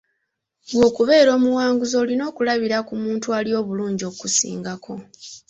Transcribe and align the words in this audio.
Gwe 0.69 0.83
okubeera 0.89 1.29
omuwanguzi 1.37 1.95
olina 2.03 2.23
okulabira 2.31 2.77
ku 2.87 2.93
muntu 3.03 3.27
ali 3.37 3.51
obulungi 3.59 4.03
okukusingako. 4.09 4.93